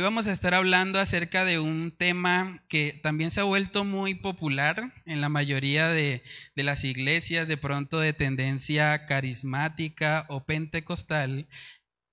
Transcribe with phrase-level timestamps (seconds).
[0.00, 4.14] Hoy vamos a estar hablando acerca de un tema que también se ha vuelto muy
[4.14, 6.22] popular en la mayoría de,
[6.56, 11.48] de, las iglesias, de pronto de tendencia carismática o pentecostal,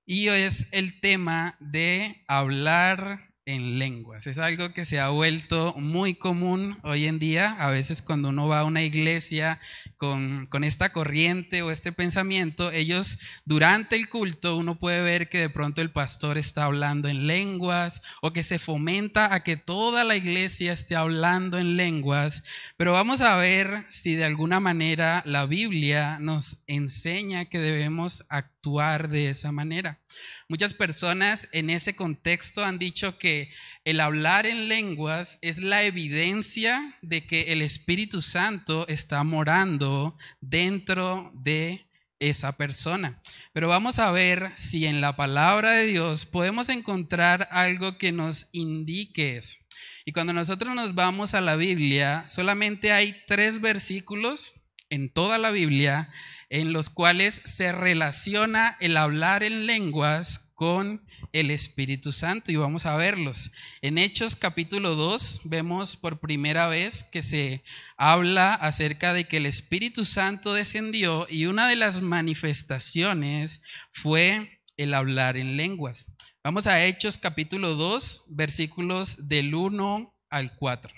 [0.05, 4.27] y es el tema de hablar en lenguas.
[4.27, 7.53] Es algo que se ha vuelto muy común hoy en día.
[7.53, 9.59] A veces cuando uno va a una iglesia
[9.95, 15.39] con, con, esta corriente o este pensamiento, ellos durante el culto uno puede ver que
[15.39, 20.03] de pronto el pastor está hablando en lenguas o que se fomenta a que toda
[20.03, 22.43] la iglesia esté hablando en lenguas.
[22.75, 29.07] Pero vamos a ver si de alguna manera la Biblia nos enseña que debemos actuar
[29.07, 30.01] de esa manera.
[30.49, 33.51] Muchas personas en ese contexto han dicho que
[33.83, 41.33] el hablar en lenguas es la evidencia de que el Espíritu Santo está morando dentro
[41.35, 43.21] de esa persona.
[43.51, 48.47] Pero vamos a ver si en la palabra de Dios podemos encontrar algo que nos
[48.53, 49.57] indique eso.
[50.05, 54.55] Y cuando nosotros nos vamos a la Biblia, solamente hay tres versículos
[54.89, 56.09] en toda la Biblia
[56.49, 62.85] en los cuales se relaciona el hablar en lenguas con el Espíritu Santo y vamos
[62.85, 63.51] a verlos.
[63.81, 67.63] En Hechos capítulo 2 vemos por primera vez que se
[67.95, 74.93] habla acerca de que el Espíritu Santo descendió y una de las manifestaciones fue el
[74.93, 76.11] hablar en lenguas.
[76.43, 80.93] Vamos a Hechos capítulo 2 versículos del 1 al 4.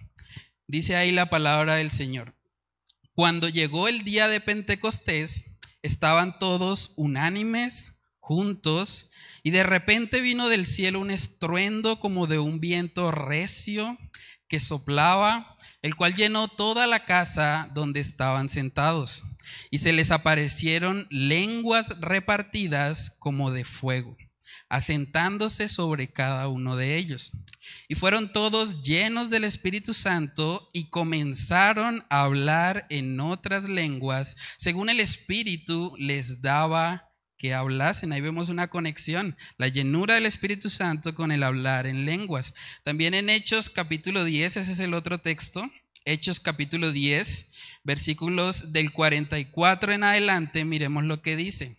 [0.68, 2.39] Dice ahí la palabra del Señor.
[3.20, 5.48] Cuando llegó el día de Pentecostés,
[5.82, 9.12] estaban todos unánimes, juntos,
[9.44, 13.98] y de repente vino del cielo un estruendo como de un viento recio
[14.48, 19.26] que soplaba, el cual llenó toda la casa donde estaban sentados.
[19.70, 24.16] Y se les aparecieron lenguas repartidas como de fuego,
[24.70, 27.32] asentándose sobre cada uno de ellos.
[27.88, 34.90] Y fueron todos llenos del Espíritu Santo y comenzaron a hablar en otras lenguas, según
[34.90, 38.14] el Espíritu les daba que hablasen.
[38.14, 42.54] Ahí vemos una conexión, la llenura del Espíritu Santo con el hablar en lenguas.
[42.84, 45.68] También en Hechos capítulo 10, ese es el otro texto,
[46.06, 47.52] Hechos capítulo 10,
[47.84, 51.79] versículos del 44 en adelante, miremos lo que dice.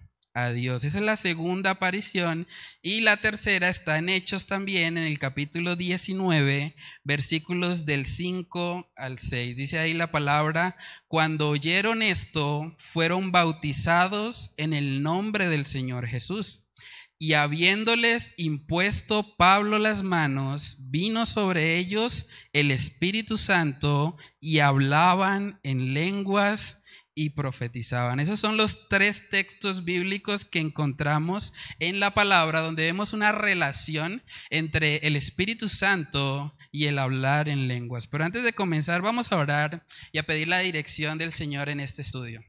[0.33, 0.83] a Dios.
[0.83, 2.47] Esa es la segunda aparición.
[2.81, 9.19] Y la tercera está en Hechos también, en el capítulo 19, versículos del 5 al
[9.19, 9.55] 6.
[9.55, 10.77] Dice ahí la palabra,
[11.07, 16.67] cuando oyeron esto, fueron bautizados en el nombre del Señor Jesús.
[17.17, 25.93] Y habiéndoles impuesto Pablo las manos, vino sobre ellos el Espíritu Santo y hablaban en
[25.93, 26.80] lenguas
[27.13, 28.19] y profetizaban.
[28.19, 34.23] Esos son los tres textos bíblicos que encontramos en la palabra donde vemos una relación
[34.49, 38.07] entre el Espíritu Santo y el hablar en lenguas.
[38.07, 41.79] Pero antes de comenzar vamos a orar y a pedir la dirección del Señor en
[41.79, 42.43] este estudio.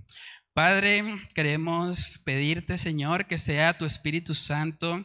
[0.54, 1.02] Padre,
[1.34, 5.02] queremos pedirte, Señor, que sea tu Espíritu Santo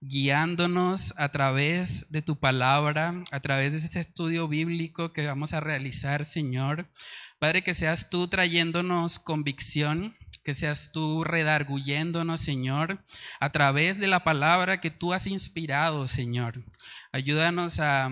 [0.00, 5.60] guiándonos a través de tu palabra, a través de este estudio bíblico que vamos a
[5.60, 6.90] realizar, Señor.
[7.38, 13.04] Padre, que seas tú trayéndonos convicción, que seas tú redarguyéndonos, Señor,
[13.38, 16.64] a través de la palabra que tú has inspirado, Señor.
[17.12, 18.10] Ayúdanos a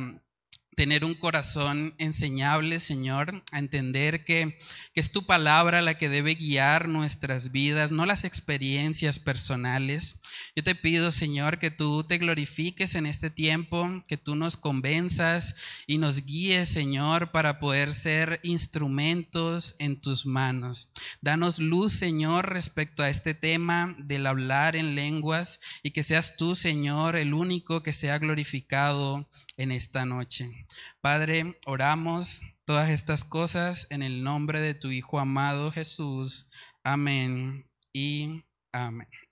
[0.76, 4.58] tener un corazón enseñable, Señor, a entender que,
[4.93, 10.20] que, es tu palabra la que debe guiar nuestras vidas, no las experiencias personales.
[10.55, 15.56] Yo te pido, Señor, que tú te glorifiques en este tiempo, que tú nos convenzas
[15.87, 20.93] y nos guíes, Señor, para poder ser instrumentos en tus manos.
[21.23, 26.55] Danos luz, Señor, respecto a este tema del hablar en lenguas y que seas tú,
[26.55, 29.26] Señor, el único que sea glorificado
[29.56, 30.67] en esta noche.
[31.00, 36.50] Padre, oramos todas estas cosas en el nombre de tu Hijo amado Jesús.
[36.85, 39.25] Amén y amén.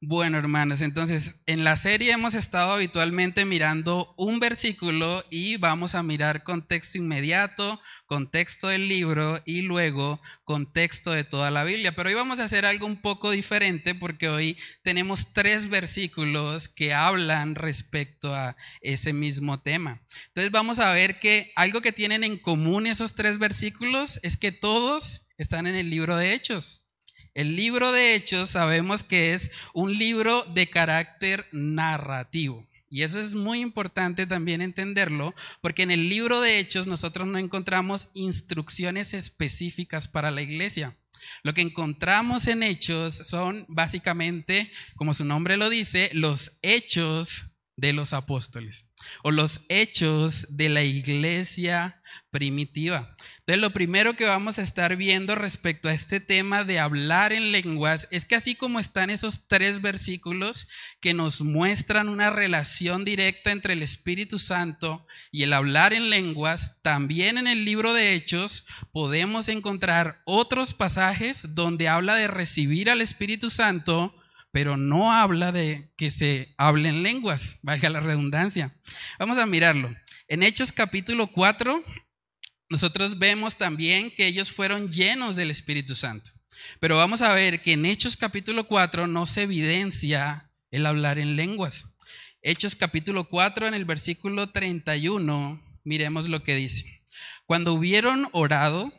[0.00, 6.04] Bueno, hermanos, entonces en la serie hemos estado habitualmente mirando un versículo y vamos a
[6.04, 11.96] mirar contexto inmediato, contexto del libro y luego contexto de toda la Biblia.
[11.96, 16.94] Pero hoy vamos a hacer algo un poco diferente porque hoy tenemos tres versículos que
[16.94, 20.00] hablan respecto a ese mismo tema.
[20.28, 24.52] Entonces vamos a ver que algo que tienen en común esos tres versículos es que
[24.52, 26.87] todos están en el libro de Hechos.
[27.38, 32.66] El libro de Hechos sabemos que es un libro de carácter narrativo.
[32.90, 37.38] Y eso es muy importante también entenderlo, porque en el libro de Hechos nosotros no
[37.38, 40.98] encontramos instrucciones específicas para la iglesia.
[41.44, 47.44] Lo que encontramos en Hechos son básicamente, como su nombre lo dice, los hechos
[47.76, 48.88] de los apóstoles
[49.22, 51.97] o los hechos de la iglesia
[52.30, 53.14] primitiva.
[53.40, 57.52] Entonces, lo primero que vamos a estar viendo respecto a este tema de hablar en
[57.52, 60.68] lenguas es que así como están esos tres versículos
[61.00, 66.76] que nos muestran una relación directa entre el Espíritu Santo y el hablar en lenguas,
[66.82, 73.00] también en el libro de Hechos podemos encontrar otros pasajes donde habla de recibir al
[73.00, 74.14] Espíritu Santo
[74.50, 78.74] pero no habla de que se hable en lenguas, valga la redundancia.
[79.18, 79.94] Vamos a mirarlo.
[80.26, 81.82] En Hechos capítulo 4,
[82.70, 86.30] nosotros vemos también que ellos fueron llenos del Espíritu Santo.
[86.80, 91.36] Pero vamos a ver que en Hechos capítulo 4 no se evidencia el hablar en
[91.36, 91.86] lenguas.
[92.42, 97.02] Hechos capítulo 4 en el versículo 31, miremos lo que dice.
[97.46, 98.92] Cuando hubieron orado,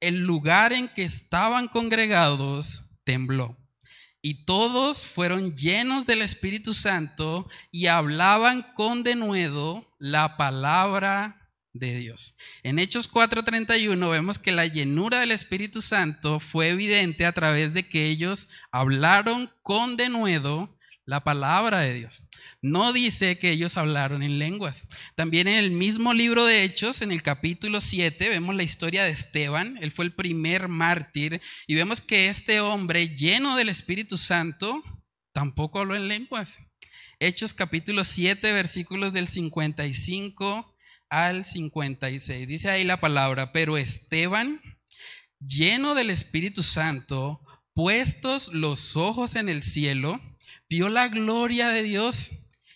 [0.00, 3.56] el lugar en que estaban congregados tembló
[4.22, 11.35] y todos fueron llenos del Espíritu Santo y hablaban con denuedo la palabra
[11.78, 12.36] de Dios.
[12.62, 17.88] En Hechos 4:31 vemos que la llenura del Espíritu Santo fue evidente a través de
[17.88, 20.76] que ellos hablaron con denuedo
[21.06, 22.22] la palabra de Dios.
[22.60, 24.86] No dice que ellos hablaron en lenguas.
[25.14, 29.10] También en el mismo libro de Hechos, en el capítulo 7, vemos la historia de
[29.10, 29.78] Esteban.
[29.80, 34.82] Él fue el primer mártir y vemos que este hombre lleno del Espíritu Santo
[35.32, 36.60] tampoco habló en lenguas.
[37.20, 40.75] Hechos capítulo 7, versículos del 55
[41.10, 42.48] al 56.
[42.48, 44.60] Dice ahí la palabra, pero Esteban,
[45.40, 47.40] lleno del Espíritu Santo,
[47.74, 50.20] puestos los ojos en el cielo,
[50.68, 52.30] vio la gloria de Dios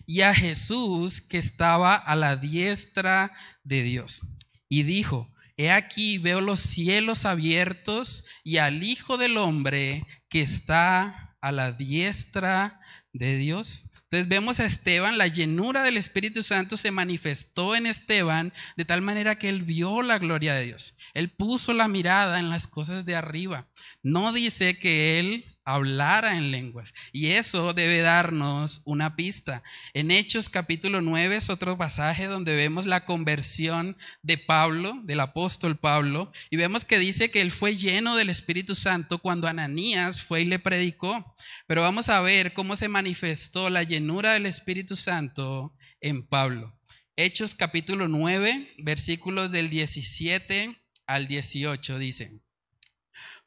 [0.07, 3.33] y a Jesús que estaba a la diestra
[3.65, 4.23] de Dios.
[4.69, 11.37] Y dijo, he aquí veo los cielos abiertos y al Hijo del Hombre que está
[11.41, 12.81] a la diestra
[13.13, 13.90] de Dios.
[14.11, 19.03] Entonces vemos a Esteban, la llenura del Espíritu Santo se manifestó en Esteban de tal
[19.03, 20.97] manera que él vio la gloria de Dios.
[21.15, 23.69] Él puso la mirada en las cosas de arriba.
[24.03, 26.95] No dice que él hablara en lenguas.
[27.13, 29.63] Y eso debe darnos una pista.
[29.95, 35.79] En Hechos capítulo 9 es otro pasaje donde vemos la conversión de Pablo, del apóstol
[35.79, 40.43] Pablo, y vemos que dice que él fue lleno del Espíritu Santo cuando Ananías fue
[40.43, 41.37] y le predicó.
[41.67, 46.77] Pero vamos a ver cómo se manifestó la llenura del Espíritu Santo en Pablo.
[47.17, 50.77] Hechos capítulo 9, versículos del 17
[51.07, 52.41] al 18 dice,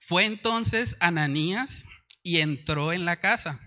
[0.06, 1.86] fue entonces Ananías
[2.24, 3.60] y entró en la casa.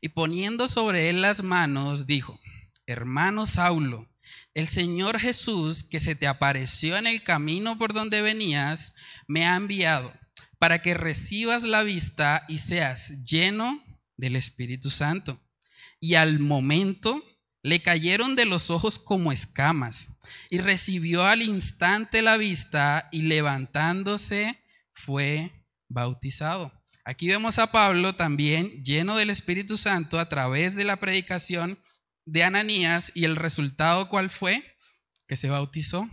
[0.00, 2.40] Y poniendo sobre él las manos, dijo,
[2.86, 4.08] hermano Saulo,
[4.54, 8.94] el Señor Jesús, que se te apareció en el camino por donde venías,
[9.28, 10.12] me ha enviado
[10.58, 13.84] para que recibas la vista y seas lleno
[14.16, 15.40] del Espíritu Santo.
[16.00, 17.22] Y al momento
[17.62, 20.08] le cayeron de los ojos como escamas,
[20.48, 24.58] y recibió al instante la vista y levantándose
[24.94, 26.79] fue bautizado.
[27.10, 31.76] Aquí vemos a Pablo también lleno del Espíritu Santo a través de la predicación
[32.24, 34.62] de Ananías y el resultado cuál fue?
[35.26, 36.08] Que se bautizó.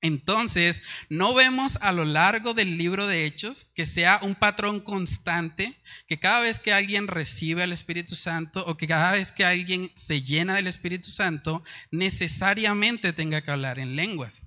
[0.00, 5.80] Entonces, no vemos a lo largo del libro de Hechos que sea un patrón constante,
[6.08, 9.92] que cada vez que alguien recibe al Espíritu Santo o que cada vez que alguien
[9.94, 11.62] se llena del Espíritu Santo,
[11.92, 14.42] necesariamente tenga que hablar en lenguas.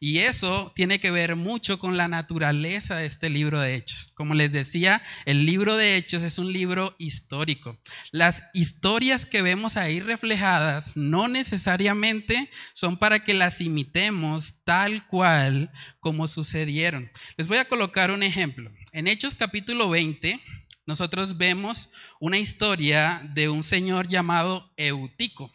[0.00, 4.12] Y eso tiene que ver mucho con la naturaleza de este libro de Hechos.
[4.14, 7.78] Como les decía, el libro de Hechos es un libro histórico.
[8.12, 15.70] Las historias que vemos ahí reflejadas no necesariamente son para que las imitemos tal cual
[16.00, 17.10] como sucedieron.
[17.36, 18.70] Les voy a colocar un ejemplo.
[18.92, 20.40] En Hechos capítulo 20,
[20.86, 25.50] nosotros vemos una historia de un señor llamado Eutico.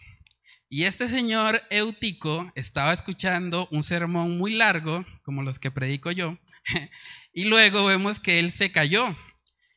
[0.74, 6.38] Y este señor Eutico estaba escuchando un sermón muy largo, como los que predico yo,
[7.34, 9.14] y luego vemos que él se cayó.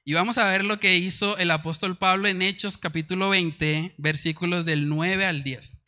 [0.04, 4.64] Y vamos a ver lo que hizo el apóstol Pablo en Hechos capítulo 20, versículos
[4.66, 5.78] del 9 al 10.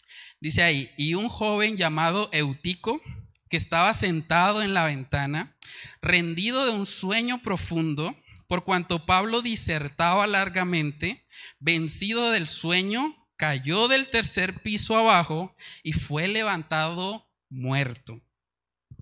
[0.41, 3.01] Dice ahí, y un joven llamado Eutico,
[3.49, 5.57] que estaba sentado en la ventana,
[6.03, 8.13] rendido de un sueño profundo,
[8.49, 11.29] por cuanto Pablo disertaba largamente,
[11.61, 18.21] vencido del sueño, cayó del tercer piso abajo y fue levantado muerto.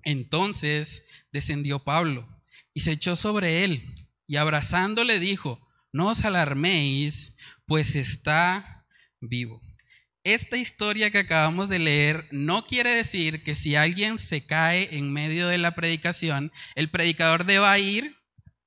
[0.03, 2.27] Entonces descendió Pablo
[2.73, 3.83] y se echó sobre él
[4.27, 8.85] y abrazándole dijo, no os alarméis, pues está
[9.21, 9.61] vivo.
[10.23, 15.13] Esta historia que acabamos de leer no quiere decir que si alguien se cae en
[15.13, 18.17] medio de la predicación, el predicador deba ir,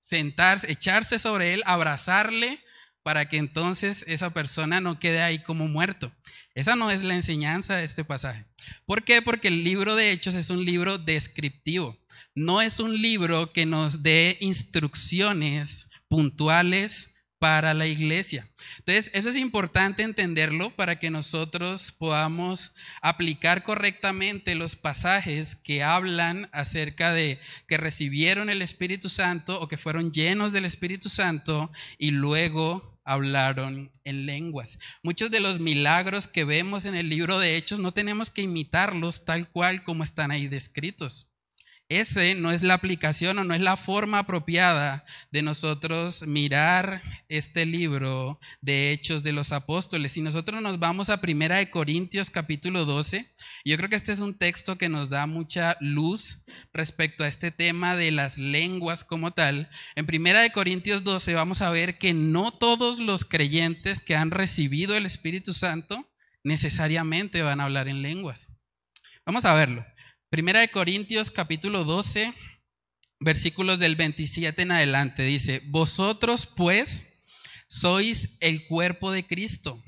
[0.01, 2.61] sentarse, echarse sobre él, abrazarle,
[3.03, 6.13] para que entonces esa persona no quede ahí como muerto.
[6.55, 8.45] Esa no es la enseñanza de este pasaje.
[8.85, 9.23] ¿Por qué?
[9.23, 11.97] Porque el libro de Hechos es un libro descriptivo
[12.39, 18.49] no es un libro que nos dé instrucciones puntuales para la iglesia.
[18.79, 26.49] Entonces, eso es importante entenderlo para que nosotros podamos aplicar correctamente los pasajes que hablan
[26.53, 32.11] acerca de que recibieron el Espíritu Santo o que fueron llenos del Espíritu Santo y
[32.11, 34.79] luego hablaron en lenguas.
[35.03, 39.25] Muchos de los milagros que vemos en el libro de Hechos no tenemos que imitarlos
[39.25, 41.28] tal cual como están ahí descritos.
[41.91, 47.65] Ese no es la aplicación o no es la forma apropiada de nosotros mirar este
[47.65, 50.13] libro de Hechos de los Apóstoles.
[50.13, 53.33] Si nosotros nos vamos a Primera de Corintios capítulo 12,
[53.65, 57.51] yo creo que este es un texto que nos da mucha luz respecto a este
[57.53, 59.71] tema de las lenguas como tal.
[59.97, 64.31] En Primera de Corintios 12 vamos a ver que no todos los creyentes que han
[64.31, 66.07] recibido el Espíritu Santo
[66.45, 68.51] necesariamente van a hablar en lenguas.
[69.25, 69.87] Vamos a verlo.
[70.31, 72.35] Primera de Corintios capítulo 12,
[73.19, 77.25] versículos del 27 en adelante, dice, vosotros pues
[77.67, 79.83] sois el cuerpo de Cristo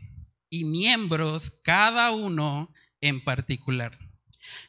[0.49, 3.99] y miembros cada uno en particular.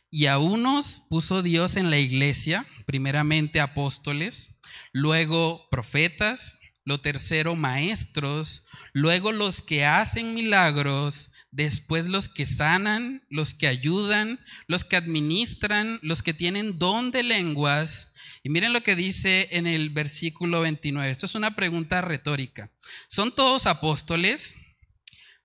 [0.09, 4.59] Y a unos puso Dios en la iglesia, primeramente apóstoles,
[4.91, 13.53] luego profetas, lo tercero maestros, luego los que hacen milagros, después los que sanan, los
[13.53, 18.13] que ayudan, los que administran, los que tienen don de lenguas.
[18.43, 21.11] Y miren lo que dice en el versículo 29.
[21.11, 22.71] Esto es una pregunta retórica.
[23.07, 24.57] ¿Son todos apóstoles?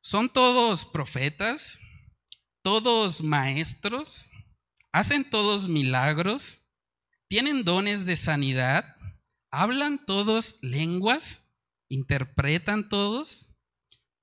[0.00, 1.80] ¿Son todos profetas?
[2.62, 4.30] ¿Todos maestros?
[4.92, 6.62] ¿Hacen todos milagros?
[7.28, 8.84] ¿Tienen dones de sanidad?
[9.50, 11.42] ¿Hablan todos lenguas?
[11.88, 13.55] ¿Interpretan todos?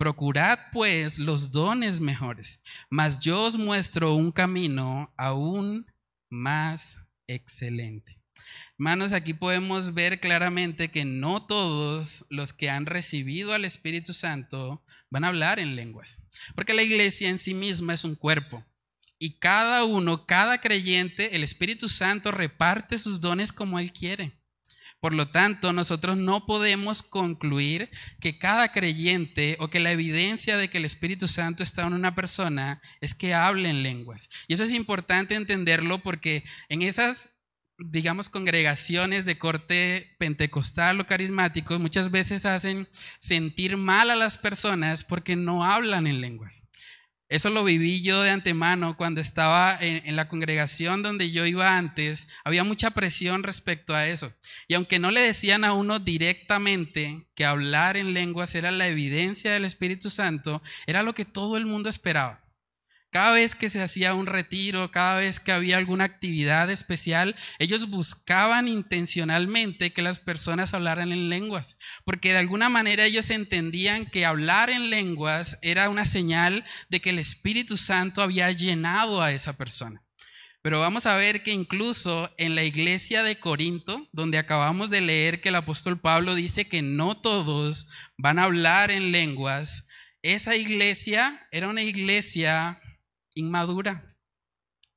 [0.03, 5.89] Procurad pues los dones mejores, mas yo os muestro un camino aún
[6.29, 8.19] más excelente.
[8.77, 14.83] Hermanos, aquí podemos ver claramente que no todos los que han recibido al Espíritu Santo
[15.09, 16.19] van a hablar en lenguas,
[16.53, 18.61] porque la iglesia en sí misma es un cuerpo.
[19.17, 24.33] Y cada uno, cada creyente, el Espíritu Santo reparte sus dones como Él quiere.
[25.03, 27.89] Por lo tanto, nosotros no podemos concluir
[28.21, 32.15] que cada creyente o que la evidencia de que el Espíritu Santo está en una
[32.15, 34.29] persona es que hable en lenguas.
[34.47, 37.31] Y eso es importante entenderlo porque en esas
[37.77, 42.87] digamos, congregaciones de corte pentecostal o carismático muchas veces hacen
[43.19, 46.63] sentir mal a las personas porque no hablan en lenguas.
[47.33, 52.27] Eso lo viví yo de antemano cuando estaba en, la congregación donde yo iba antes.
[52.43, 54.31] Había mucha presión respecto a eso.
[54.67, 59.51] Y aunque no le decían a uno directamente que hablar en lenguas era la evidencia
[59.51, 62.42] del Espíritu Santo, era lo que todo el mundo esperaba.
[63.13, 67.91] Cada vez que se hacía un retiro, cada vez que había alguna actividad especial, ellos
[67.91, 74.25] buscaban intencionalmente que las personas hablaran en lenguas, porque de alguna manera ellos entendían que
[74.25, 79.53] hablar en lenguas era una señal de que el Espíritu Santo había llenado a esa
[79.53, 80.01] persona.
[80.63, 85.39] Pero vamos a ver que incluso en la iglesia de Corinto, donde acabamos de leer
[85.39, 89.85] que el apóstol Pablo dice que no todos van a hablar en lenguas,
[90.23, 92.79] esa iglesia era una iglesia
[93.35, 94.15] inmadura.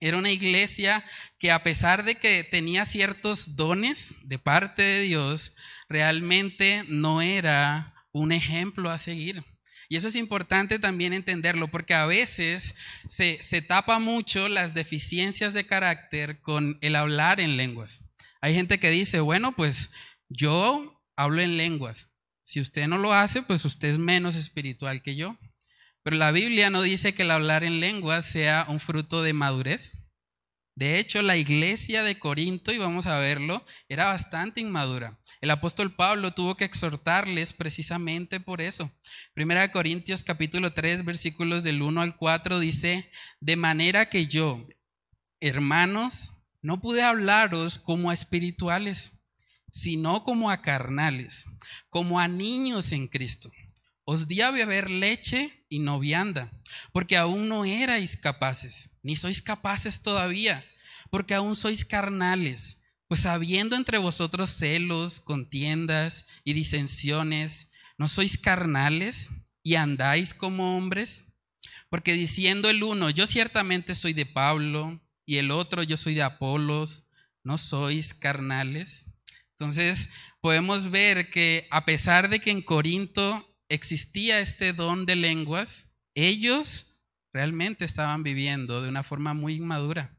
[0.00, 1.04] Era una iglesia
[1.38, 5.54] que a pesar de que tenía ciertos dones de parte de Dios,
[5.88, 9.44] realmente no era un ejemplo a seguir.
[9.88, 12.74] Y eso es importante también entenderlo, porque a veces
[13.08, 18.02] se, se, tapa mucho las deficiencias de carácter con el hablar en lenguas.
[18.40, 19.90] Hay gente que dice, bueno, pues
[20.28, 22.08] yo hablo en lenguas.
[22.42, 25.38] Si usted no lo hace, pues usted es menos espiritual que yo.
[26.06, 29.98] Pero la Biblia no dice que el hablar en lenguas sea un fruto de madurez.
[30.76, 35.18] De hecho, la iglesia de Corinto, y vamos a verlo, era bastante inmadura.
[35.40, 38.88] El apóstol Pablo tuvo que exhortarles precisamente por eso.
[39.34, 43.10] Primera de Corintios capítulo 3 versículos del 1 al 4 dice,
[43.40, 44.64] de manera que yo,
[45.40, 49.24] hermanos, no pude hablaros como a espirituales,
[49.72, 51.46] sino como a carnales,
[51.90, 53.50] como a niños en Cristo.
[54.04, 56.52] Os di a beber leche y no vianda,
[56.92, 60.64] porque aún no erais capaces, ni sois capaces todavía,
[61.10, 69.30] porque aún sois carnales pues habiendo entre vosotros celos, contiendas y disensiones, ¿no sois carnales
[69.62, 71.26] y andáis como hombres?
[71.88, 76.22] Porque diciendo el uno, yo ciertamente soy de Pablo, y el otro, yo soy de
[76.22, 77.04] Apolos,
[77.42, 79.06] ¿no sois carnales?
[79.52, 85.90] Entonces podemos ver que a pesar de que en Corinto existía este don de lenguas,
[86.14, 90.16] ellos realmente estaban viviendo de una forma muy inmadura.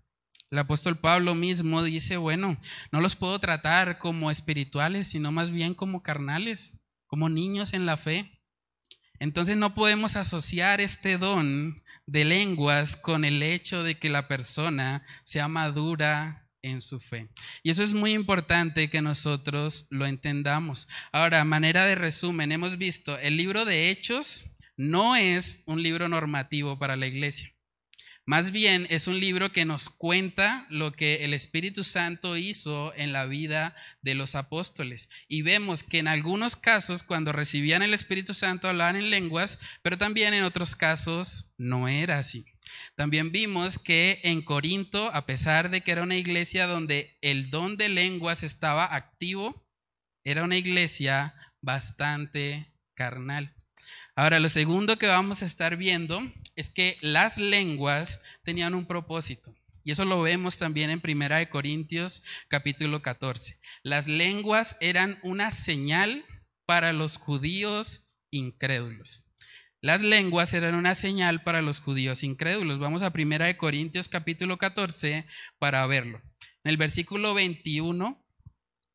[0.50, 2.58] El apóstol Pablo mismo dice, bueno,
[2.92, 7.98] no los puedo tratar como espirituales, sino más bien como carnales, como niños en la
[7.98, 8.42] fe.
[9.20, 15.06] Entonces no podemos asociar este don de lenguas con el hecho de que la persona
[15.24, 16.47] sea madura
[17.64, 20.88] Y eso es muy importante que nosotros lo entendamos.
[21.12, 26.78] Ahora, manera de resumen, hemos visto, el libro de Hechos no es un libro normativo
[26.78, 27.54] para la iglesia.
[28.28, 33.14] Más bien es un libro que nos cuenta lo que el Espíritu Santo hizo en
[33.14, 35.08] la vida de los apóstoles.
[35.30, 39.98] Y vemos que en algunos casos, cuando recibían el Espíritu Santo, hablaban en lenguas, pero
[39.98, 42.46] también en otros casos no era así.
[42.98, 47.78] También vimos que en Corinto, a pesar de que era una iglesia donde el don
[47.78, 49.70] de lenguas estaba activo,
[50.24, 53.56] era una iglesia bastante carnal.
[54.16, 56.20] Ahora, lo segundo que vamos a estar viendo
[56.56, 59.56] es que las lenguas tenían un propósito.
[59.84, 63.60] Y eso lo vemos también en Primera de Corintios capítulo 14.
[63.84, 66.26] Las lenguas eran una señal
[66.66, 69.27] para los judíos incrédulos.
[69.82, 72.80] Las lenguas eran una señal para los judíos incrédulos.
[72.80, 75.26] Vamos a Primera de Corintios capítulo 14
[75.60, 76.22] para verlo.
[76.64, 78.26] En el versículo 21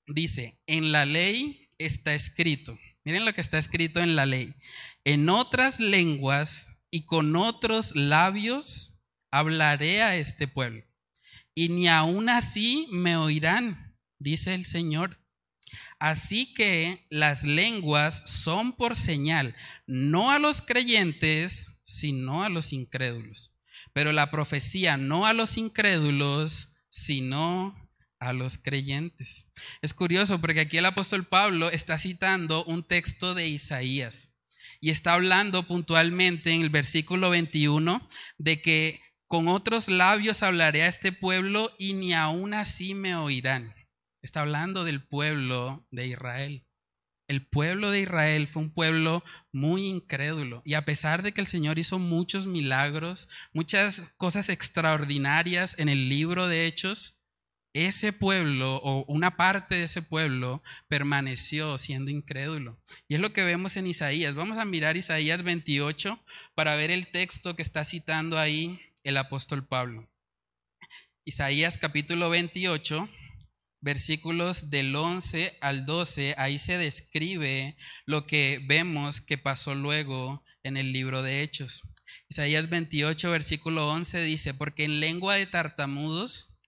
[0.08, 2.76] dice, en la ley está escrito.
[3.04, 4.54] Miren lo que está escrito en la ley
[5.04, 10.84] en otras lenguas y con otros labios hablaré a este pueblo.
[11.54, 15.21] Y ni aun así me oirán, dice el Señor.
[16.02, 19.54] Así que las lenguas son por señal,
[19.86, 23.54] no a los creyentes, sino a los incrédulos.
[23.92, 27.88] Pero la profecía no a los incrédulos, sino
[28.18, 29.46] a los creyentes.
[29.80, 34.32] Es curioso porque aquí el apóstol Pablo está citando un texto de Isaías
[34.80, 40.88] y está hablando puntualmente en el versículo 21 de que con otros labios hablaré a
[40.88, 43.72] este pueblo y ni aún así me oirán.
[44.22, 46.64] Está hablando del pueblo de Israel.
[47.28, 51.46] El pueblo de Israel fue un pueblo muy incrédulo y a pesar de que el
[51.46, 57.24] Señor hizo muchos milagros, muchas cosas extraordinarias en el libro de Hechos,
[57.74, 62.78] ese pueblo o una parte de ese pueblo permaneció siendo incrédulo.
[63.08, 64.34] Y es lo que vemos en Isaías.
[64.34, 66.22] Vamos a mirar Isaías 28
[66.54, 70.08] para ver el texto que está citando ahí el apóstol Pablo.
[71.24, 73.08] Isaías capítulo 28,
[73.82, 80.76] versículos del 11 al 12, ahí se describe lo que vemos que pasó luego en
[80.76, 81.82] el libro de Hechos.
[82.30, 86.60] Isaías 28, versículo 11 dice, porque en lengua de tartamudos,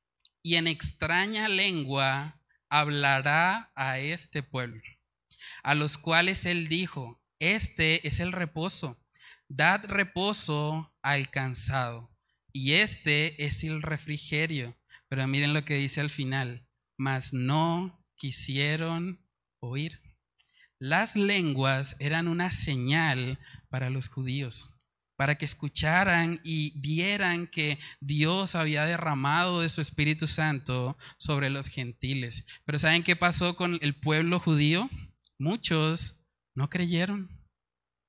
[0.43, 4.83] y en extraña lengua hablará a este pueblo,
[5.63, 9.01] a los cuales él dijo, este es el reposo,
[9.49, 12.15] dad reposo al cansado,
[12.53, 14.77] y este es el refrigerio.
[15.09, 16.64] Pero miren lo que dice al final,
[16.97, 19.21] mas no quisieron
[19.61, 20.01] oír.
[20.79, 24.75] Las lenguas eran una señal para los judíos
[25.17, 31.69] para que escucharan y vieran que Dios había derramado de su Espíritu Santo sobre los
[31.69, 32.45] gentiles.
[32.65, 34.91] Pero ¿saben qué pasó con el pueblo judío?
[35.39, 37.44] Muchos no creyeron.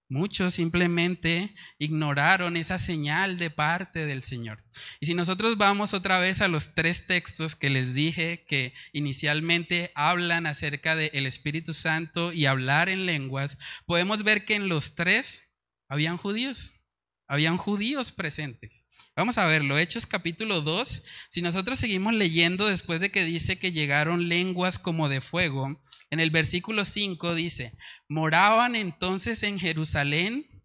[0.08, 4.64] Muchos simplemente ignoraron esa señal de parte del Señor.
[5.00, 9.92] Y si nosotros vamos otra vez a los tres textos que les dije que inicialmente
[9.96, 15.50] hablan acerca del Espíritu Santo y hablar en lenguas, podemos ver que en los tres
[15.88, 16.85] habían judíos.
[17.28, 18.86] Habían judíos presentes.
[19.16, 21.04] Vamos a verlo, Hechos capítulo 2.
[21.30, 26.20] Si nosotros seguimos leyendo después de que dice que llegaron lenguas como de fuego, en
[26.20, 27.76] el versículo 5 dice,
[28.08, 30.64] moraban entonces en Jerusalén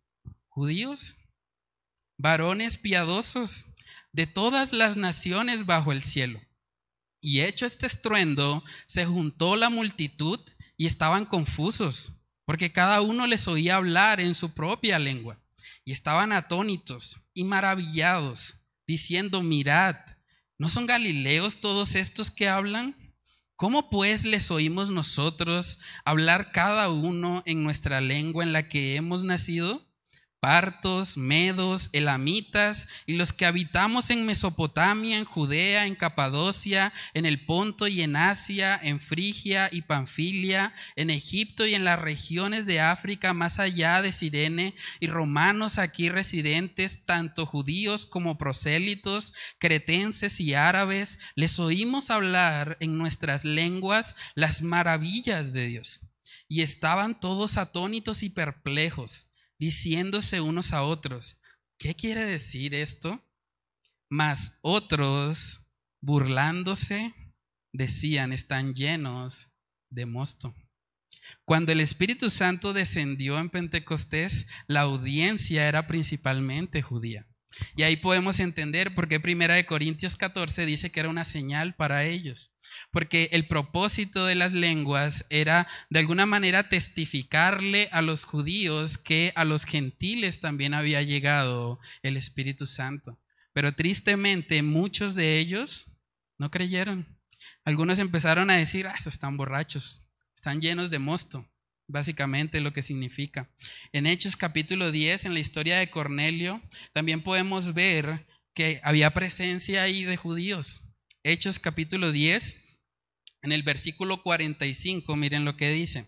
[0.49, 1.17] judíos,
[2.19, 3.75] varones piadosos,
[4.13, 6.41] de todas las naciones bajo el cielo.
[7.23, 10.41] Y hecho este estruendo, se juntó la multitud
[10.77, 15.41] y estaban confusos, porque cada uno les oía hablar en su propia lengua.
[15.85, 19.97] Y estaban atónitos y maravillados, diciendo, mirad,
[20.59, 22.97] ¿no son galileos todos estos que hablan?
[23.57, 29.23] ¿Cómo pues les oímos nosotros hablar cada uno en nuestra lengua en la que hemos
[29.23, 29.90] nacido?
[30.41, 37.45] Partos, medos, elamitas y los que habitamos en Mesopotamia, en Judea, en Capadocia, en el
[37.45, 42.81] Ponto y en Asia, en Frigia y Panfilia, en Egipto y en las regiones de
[42.81, 50.55] África más allá de Sirene, y romanos aquí residentes, tanto judíos como prosélitos, cretenses y
[50.55, 56.03] árabes, les oímos hablar en nuestras lenguas las maravillas de Dios.
[56.49, 59.30] Y estaban todos atónitos y perplejos
[59.61, 61.39] diciéndose unos a otros,
[61.79, 63.23] ¿qué quiere decir esto?
[64.09, 65.69] Mas otros,
[66.01, 67.15] burlándose,
[67.73, 69.53] decían, están llenos
[69.91, 70.57] de mosto.
[71.45, 77.29] Cuando el Espíritu Santo descendió en Pentecostés, la audiencia era principalmente judía.
[77.77, 81.75] Y ahí podemos entender por qué Primera de Corintios 14 dice que era una señal
[81.77, 82.55] para ellos
[82.91, 89.33] porque el propósito de las lenguas era de alguna manera testificarle a los judíos que
[89.35, 93.19] a los gentiles también había llegado el Espíritu Santo.
[93.53, 95.99] Pero tristemente muchos de ellos
[96.39, 97.19] no creyeron.
[97.65, 101.51] Algunos empezaron a decir, ah, eso están borrachos, están llenos de mosto,
[101.87, 103.51] básicamente lo que significa.
[103.93, 109.83] En Hechos capítulo 10, en la historia de Cornelio, también podemos ver que había presencia
[109.83, 110.90] ahí de judíos.
[111.23, 112.81] Hechos capítulo 10,
[113.43, 116.07] en el versículo 45, miren lo que dice.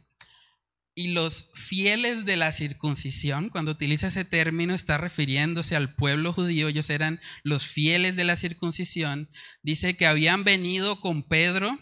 [0.94, 6.68] Y los fieles de la circuncisión, cuando utiliza ese término, está refiriéndose al pueblo judío,
[6.68, 9.28] ellos eran los fieles de la circuncisión,
[9.62, 11.78] dice que habían venido con Pedro,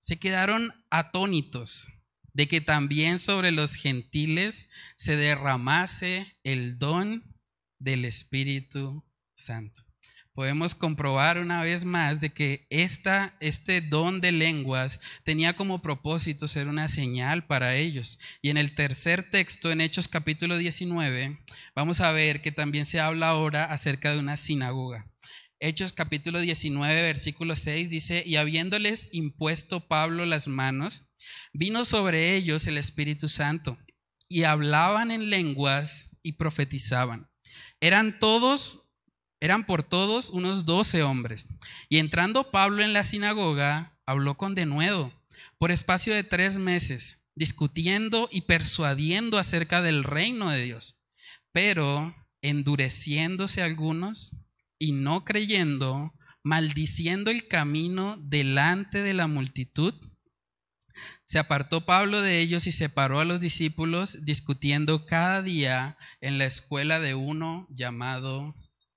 [0.00, 1.86] se quedaron atónitos
[2.32, 7.36] de que también sobre los gentiles se derramase el don
[7.78, 9.04] del Espíritu
[9.36, 9.91] Santo
[10.34, 16.48] podemos comprobar una vez más de que esta, este don de lenguas tenía como propósito
[16.48, 18.18] ser una señal para ellos.
[18.40, 21.38] Y en el tercer texto, en Hechos capítulo 19,
[21.74, 25.06] vamos a ver que también se habla ahora acerca de una sinagoga.
[25.60, 31.12] Hechos capítulo 19, versículo 6 dice, y habiéndoles impuesto Pablo las manos,
[31.52, 33.78] vino sobre ellos el Espíritu Santo,
[34.28, 37.30] y hablaban en lenguas y profetizaban.
[37.80, 38.81] Eran todos
[39.42, 41.48] eran por todos unos doce hombres.
[41.88, 45.12] Y entrando Pablo en la sinagoga, habló con denuedo
[45.58, 51.02] por espacio de tres meses, discutiendo y persuadiendo acerca del reino de Dios.
[51.50, 54.30] Pero endureciéndose algunos
[54.78, 59.92] y no creyendo, maldiciendo el camino delante de la multitud,
[61.24, 66.44] se apartó Pablo de ellos y separó a los discípulos discutiendo cada día en la
[66.44, 68.54] escuela de uno llamado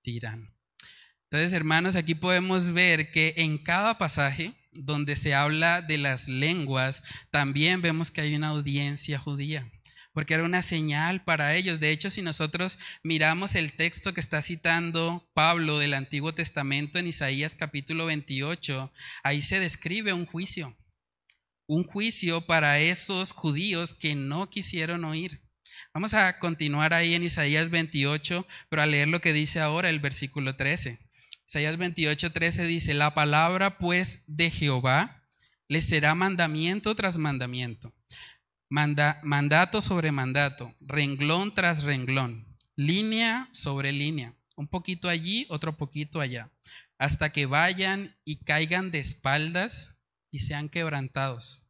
[0.07, 7.03] entonces, hermanos, aquí podemos ver que en cada pasaje donde se habla de las lenguas,
[7.31, 9.69] también vemos que hay una audiencia judía
[10.15, 11.81] porque era una señal para ellos.
[11.81, 17.07] De hecho, si nosotros miramos el texto que está citando Pablo del Antiguo Testamento en
[17.07, 20.77] Isaías capítulo 28, ahí se describe un juicio,
[21.67, 25.44] un juicio para esos judíos que no quisieron oír.
[25.95, 30.01] Vamos a continuar ahí en Isaías 28, pero a leer lo que dice ahora el
[30.01, 30.99] versículo 13.
[31.47, 35.23] Isaías 28, 13 dice, la palabra pues de Jehová
[35.69, 37.93] le será mandamiento tras mandamiento,
[38.67, 46.51] mandato sobre mandato, renglón tras renglón, línea sobre línea, un poquito allí, otro poquito allá,
[46.97, 49.95] hasta que vayan y caigan de espaldas
[50.29, 51.69] y sean quebrantados,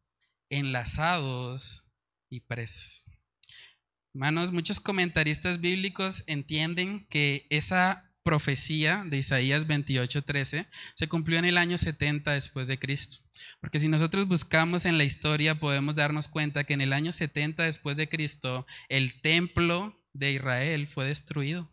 [0.50, 1.92] enlazados
[2.28, 3.06] y presos.
[4.16, 11.58] Hermanos, muchos comentaristas bíblicos entienden que esa profecía de Isaías 28:13 se cumplió en el
[11.58, 13.18] año 70 después de Cristo.
[13.60, 17.64] Porque si nosotros buscamos en la historia podemos darnos cuenta que en el año 70
[17.64, 21.70] después de Cristo el templo de Israel fue destruido.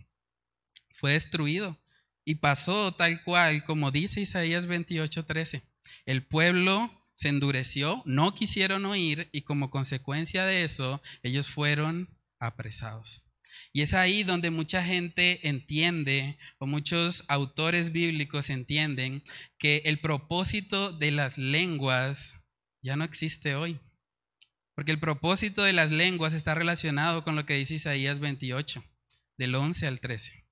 [0.91, 1.81] Fue destruido
[2.25, 5.63] y pasó tal cual como dice Isaías 28:13.
[6.07, 12.09] El pueblo se endureció, no quisieron oír y como consecuencia de eso ellos fueron
[12.43, 13.27] apresados.
[13.73, 19.23] Y es ahí donde mucha gente entiende, o muchos autores bíblicos entienden,
[19.59, 22.37] que el propósito de las lenguas
[22.83, 23.79] ya no existe hoy.
[24.75, 28.83] Porque el propósito de las lenguas está relacionado con lo que dice Isaías 28,
[29.39, 30.47] del 11 al 13.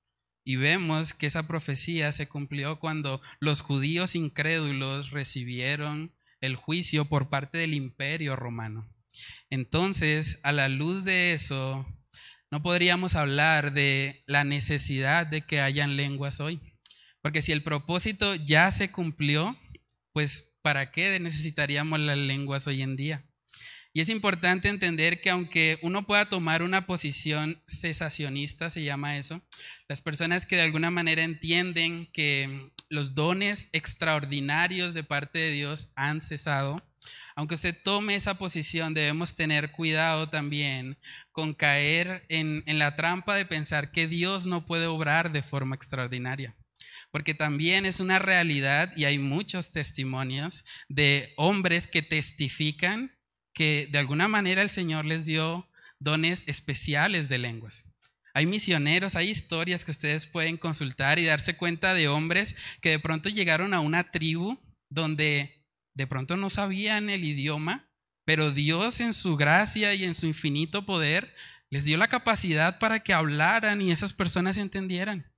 [0.44, 7.28] Y vemos que esa profecía se cumplió cuando los judíos incrédulos recibieron el juicio por
[7.28, 8.88] parte del imperio romano.
[9.50, 11.86] Entonces, a la luz de eso,
[12.50, 16.60] no podríamos hablar de la necesidad de que hayan lenguas hoy.
[17.22, 19.58] Porque si el propósito ya se cumplió,
[20.12, 23.26] pues ¿para qué necesitaríamos las lenguas hoy en día?
[23.92, 29.42] Y es importante entender que aunque uno pueda tomar una posición cesacionista, se llama eso,
[29.88, 35.92] las personas que de alguna manera entienden que los dones extraordinarios de parte de Dios
[35.96, 36.76] han cesado,
[37.36, 40.98] aunque usted tome esa posición, debemos tener cuidado también
[41.32, 45.76] con caer en, en la trampa de pensar que Dios no puede obrar de forma
[45.76, 46.56] extraordinaria
[47.10, 53.16] porque también es una realidad y hay muchos testimonios de hombres que testifican
[53.52, 57.84] que de alguna manera el Señor les dio dones especiales de lenguas.
[58.32, 63.00] Hay misioneros, hay historias que ustedes pueden consultar y darse cuenta de hombres que de
[63.00, 65.59] pronto llegaron a una tribu donde
[65.94, 67.90] de pronto no sabían el idioma,
[68.24, 71.34] pero Dios en su gracia y en su infinito poder
[71.70, 75.32] les dio la capacidad para que hablaran y esas personas entendieran.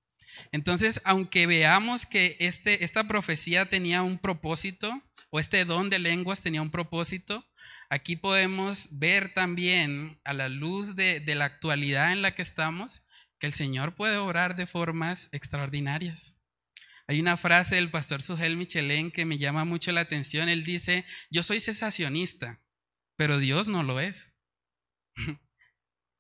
[0.51, 4.93] Entonces, aunque veamos que este, esta profecía tenía un propósito,
[5.31, 7.45] o este don de lenguas tenía un propósito,
[7.89, 13.03] aquí podemos ver también a la luz de, de la actualidad en la que estamos,
[13.39, 16.42] que el Señor puede obrar de formas extraordinarias.
[17.09, 20.49] Hay una frase del pastor Sugel Michelén que me llama mucho la atención.
[20.49, 22.63] Él dice, yo soy cesacionista,
[23.17, 24.35] pero Dios no lo es.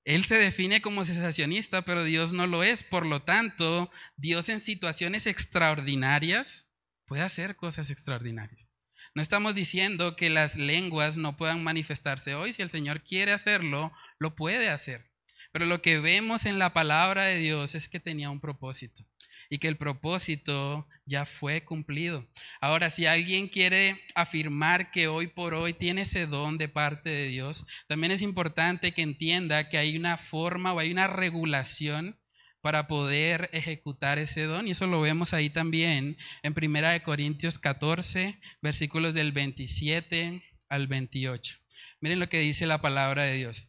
[0.04, 2.82] Él se define como cesacionista, pero Dios no lo es.
[2.82, 6.68] Por lo tanto, Dios en situaciones extraordinarias
[7.06, 8.68] puede hacer cosas extraordinarias.
[9.14, 12.52] No estamos diciendo que las lenguas no puedan manifestarse hoy.
[12.52, 15.12] Si el Señor quiere hacerlo, lo puede hacer.
[15.52, 19.06] Pero lo que vemos en la palabra de Dios es que tenía un propósito
[19.52, 22.26] y que el propósito ya fue cumplido.
[22.62, 27.26] Ahora, si alguien quiere afirmar que hoy por hoy tiene ese don de parte de
[27.26, 32.18] Dios, también es importante que entienda que hay una forma o hay una regulación
[32.62, 34.66] para poder ejecutar ese don.
[34.66, 40.86] Y eso lo vemos ahí también en Primera de Corintios 14, versículos del 27 al
[40.86, 41.58] 28.
[42.00, 43.68] Miren lo que dice la palabra de Dios.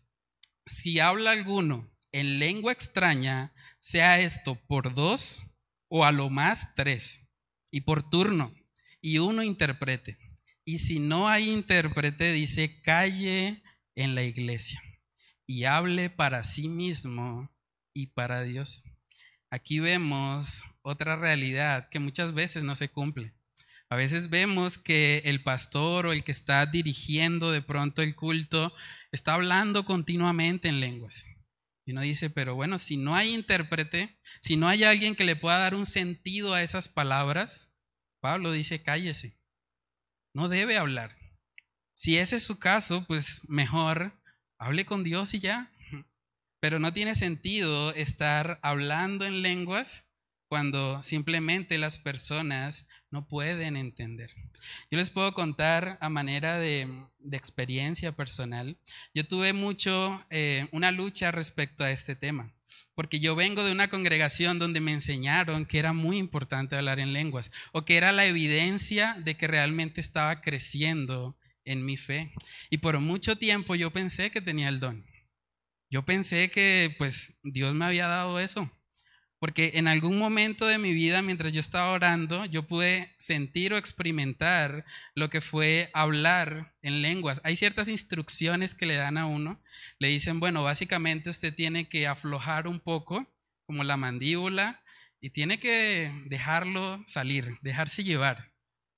[0.66, 5.50] Si habla alguno en lengua extraña, sea esto por dos
[5.96, 7.22] o a lo más tres,
[7.70, 8.52] y por turno,
[9.00, 10.18] y uno interprete.
[10.66, 13.62] Y si no hay intérprete, dice, calle
[13.94, 14.82] en la iglesia
[15.46, 17.48] y hable para sí mismo
[17.94, 18.86] y para Dios.
[19.52, 23.36] Aquí vemos otra realidad que muchas veces no se cumple.
[23.88, 28.74] A veces vemos que el pastor o el que está dirigiendo de pronto el culto
[29.12, 31.28] está hablando continuamente en lenguas.
[31.86, 35.36] Y uno dice, pero bueno, si no hay intérprete, si no hay alguien que le
[35.36, 37.74] pueda dar un sentido a esas palabras,
[38.22, 39.38] Pablo dice, cállese.
[40.34, 41.16] No debe hablar.
[41.94, 44.20] Si ese es su caso, pues mejor
[44.58, 45.72] hable con Dios y ya.
[46.62, 50.06] Pero no tiene sentido estar hablando en lenguas
[50.54, 54.30] cuando simplemente las personas no pueden entender.
[54.92, 56.88] Yo les puedo contar a manera de,
[57.32, 58.78] experiencia personal.
[59.16, 62.54] Yo tuve mucho, eh, una lucha respecto a este tema,
[62.94, 67.14] porque yo vengo de una congregación donde me enseñaron que era muy importante hablar en
[67.14, 71.36] lenguas, o que era la evidencia de que realmente estaba creciendo
[71.66, 72.32] en mi fe.
[72.70, 75.04] Y por mucho tiempo yo pensé que tenía el don.
[75.90, 78.72] Yo pensé que pues Dios me había dado eso.
[79.44, 83.78] Porque en algún momento de mi vida, mientras yo estaba orando, yo pude sentir o
[83.78, 87.42] experimentar lo que fue hablar en lenguas.
[87.44, 89.62] Hay ciertas instrucciones que le dan a uno.
[90.00, 93.30] Le dicen, bueno, básicamente usted tiene que aflojar un poco,
[93.66, 94.82] como la mandíbula,
[95.20, 98.54] y tiene que dejarlo salir, dejarse llevar.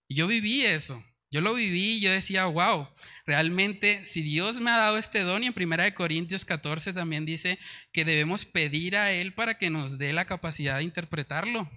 [0.07, 1.03] Y yo viví eso.
[1.35, 2.87] Yo lo viví y yo decía, wow,
[3.25, 7.59] realmente si Dios me ha dado este don y en 1 Corintios 14 también dice
[7.91, 11.69] que debemos pedir a Él para que nos dé la capacidad de interpretarlo.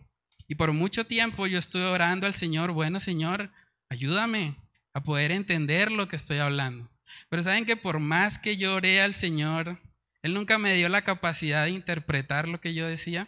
[0.46, 3.50] Y por mucho tiempo yo estuve orando al Señor, bueno Señor,
[3.90, 4.54] ayúdame
[4.94, 6.88] a poder entender lo que estoy hablando.
[7.28, 9.82] Pero saben que por más que yo oré al Señor,
[10.22, 13.26] Él nunca me dio la capacidad de interpretar lo que yo decía.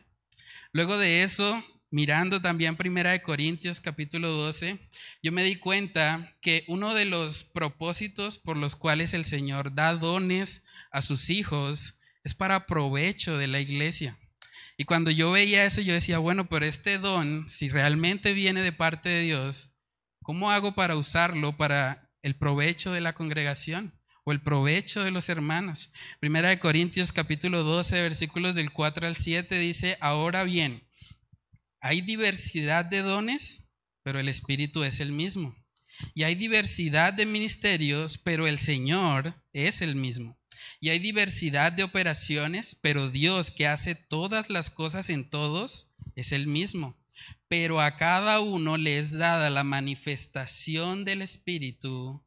[0.72, 4.78] Luego de eso, mirando también Primera de Corintios capítulo 12,
[5.22, 9.94] yo me di cuenta que uno de los propósitos por los cuales el Señor da
[9.96, 14.18] dones a sus hijos es para provecho de la iglesia.
[14.76, 18.72] Y cuando yo veía eso, yo decía, bueno, pero este don, si realmente viene de
[18.72, 19.72] parte de Dios,
[20.22, 25.28] ¿cómo hago para usarlo para el provecho de la congregación o el provecho de los
[25.28, 25.92] hermanos?
[26.20, 30.88] Primera de Corintios capítulo 12, versículos del 4 al 7 dice, ahora bien,
[31.80, 33.68] hay diversidad de dones,
[34.02, 35.56] pero el Espíritu es el mismo.
[36.14, 40.38] Y hay diversidad de ministerios, pero el Señor es el mismo.
[40.80, 46.32] Y hay diversidad de operaciones, pero Dios que hace todas las cosas en todos es
[46.32, 46.98] el mismo.
[47.48, 52.24] Pero a cada uno le es dada la manifestación del Espíritu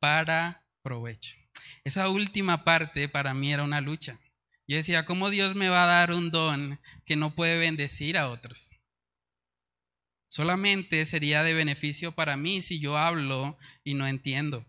[0.00, 1.36] para provecho.
[1.84, 4.20] Esa última parte para mí era una lucha.
[4.66, 8.28] Yo decía, ¿cómo Dios me va a dar un don que no puede bendecir a
[8.28, 8.70] otros?
[10.34, 14.66] Solamente sería de beneficio para mí si yo hablo y no entiendo.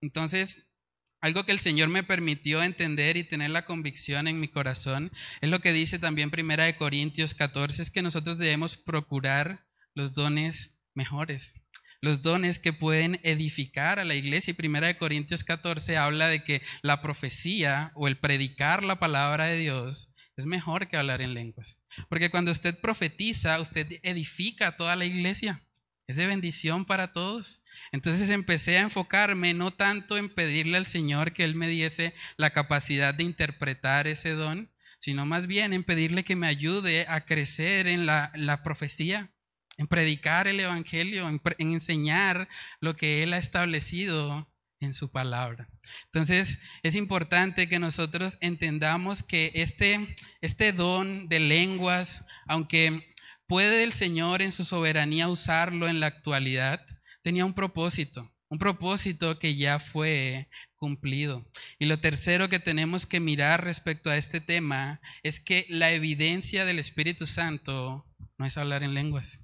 [0.00, 0.72] Entonces,
[1.20, 5.50] algo que el Señor me permitió entender y tener la convicción en mi corazón es
[5.50, 10.78] lo que dice también Primera de Corintios 14, es que nosotros debemos procurar los dones
[10.94, 11.56] mejores
[12.02, 14.50] los dones que pueden edificar a la iglesia.
[14.50, 19.46] Y Primera de Corintios 14 habla de que la profecía o el predicar la palabra
[19.46, 21.80] de Dios es mejor que hablar en lenguas.
[22.08, 25.64] Porque cuando usted profetiza, usted edifica a toda la iglesia.
[26.08, 27.62] Es de bendición para todos.
[27.92, 32.50] Entonces empecé a enfocarme no tanto en pedirle al Señor que Él me diese la
[32.50, 37.86] capacidad de interpretar ese don, sino más bien en pedirle que me ayude a crecer
[37.86, 39.32] en la, profecía,
[39.76, 42.48] en predicar el Evangelio, en, enseñar
[42.80, 45.71] lo que Él ha establecido en su palabra.
[46.06, 53.14] Entonces es importante que nosotros entendamos que este, este don de lenguas, aunque
[53.46, 56.80] puede el Señor en su soberanía usarlo en la actualidad,
[57.22, 61.44] tenía un propósito, un propósito que ya fue cumplido.
[61.78, 66.64] Y lo tercero que tenemos que mirar respecto a este tema es que la evidencia
[66.64, 68.06] del Espíritu Santo
[68.38, 69.42] no es hablar en lenguas.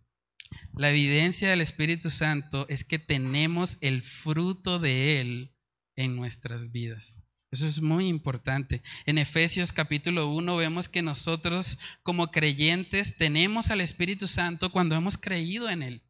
[0.75, 5.55] La evidencia del Espíritu Santo es que tenemos el fruto de Él
[5.99, 7.23] en nuestras vidas.
[7.51, 8.83] Eso es muy importante.
[9.05, 15.19] En Efesios capítulo 1 vemos que nosotros como creyentes tenemos al Espíritu Santo cuando hemos
[15.19, 16.05] creído en Él,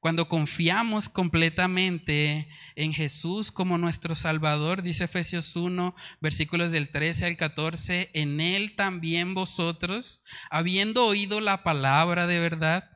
[0.00, 7.36] cuando confiamos completamente en Jesús como nuestro Salvador, dice Efesios 1, versículos del 13 al
[7.36, 12.90] 14, en Él también vosotros, habiendo oído la palabra de verdad,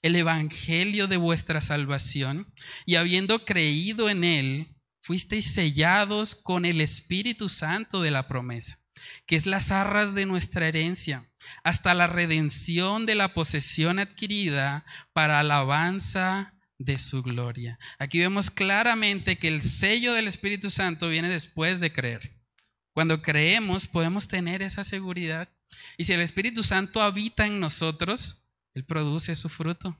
[0.00, 2.52] el evangelio de vuestra salvación
[2.86, 8.80] y habiendo creído en él, fuisteis sellados con el Espíritu Santo de la promesa,
[9.26, 11.30] que es las arras de nuestra herencia,
[11.64, 17.78] hasta la redención de la posesión adquirida para alabanza de su gloria.
[17.98, 22.38] Aquí vemos claramente que el sello del Espíritu Santo viene después de creer.
[22.92, 25.48] Cuando creemos podemos tener esa seguridad.
[25.96, 29.96] Y si el Espíritu Santo habita en nosotros, él produce su fruto.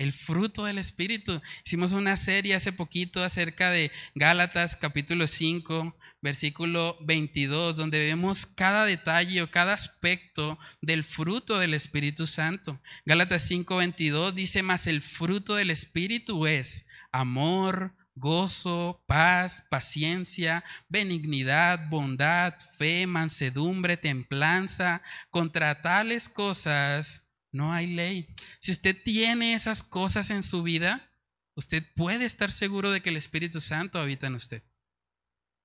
[0.00, 1.42] El fruto del Espíritu.
[1.62, 8.86] Hicimos una serie hace poquito acerca de Gálatas capítulo 5, versículo 22, donde vemos cada
[8.86, 12.80] detalle o cada aspecto del fruto del Espíritu Santo.
[13.04, 21.90] Gálatas 5, 22 dice, más el fruto del Espíritu es amor, gozo, paz, paciencia, benignidad,
[21.90, 25.02] bondad, fe, mansedumbre, templanza.
[25.28, 28.28] Contra tales cosas no hay ley.
[28.58, 31.10] Si usted tiene esas cosas en su vida,
[31.54, 34.62] usted puede estar seguro de que el Espíritu Santo habita en usted.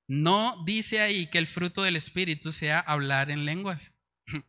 [0.07, 3.93] No dice ahí que el fruto del Espíritu sea hablar en lenguas,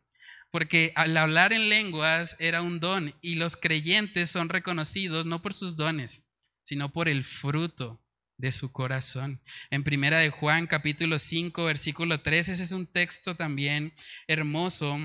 [0.51, 5.53] porque al hablar en lenguas era un don y los creyentes son reconocidos no por
[5.53, 6.25] sus dones,
[6.63, 8.03] sino por el fruto
[8.37, 9.41] de su corazón.
[9.71, 13.93] En primera de Juan capítulo 5 versículo 13, ese es un texto también
[14.27, 14.95] hermoso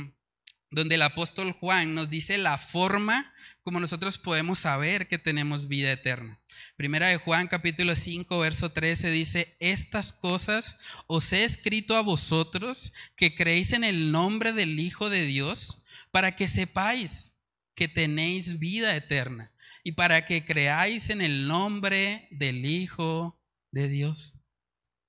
[0.72, 3.32] donde el apóstol Juan nos dice la forma
[3.62, 6.40] como nosotros podemos saber que tenemos vida eterna.
[6.76, 12.92] Primera de Juan capítulo 5 verso 13 dice, estas cosas os he escrito a vosotros
[13.14, 17.34] que creéis en el nombre del Hijo de Dios, para que sepáis
[17.74, 19.52] que tenéis vida eterna
[19.84, 24.41] y para que creáis en el nombre del Hijo de Dios.